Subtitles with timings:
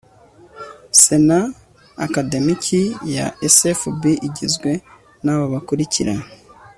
[1.03, 1.39] Sena
[2.05, 2.81] Akademiki
[3.15, 3.25] ya
[3.57, 4.71] SFB igizwe
[5.23, 6.13] n aba bakurikira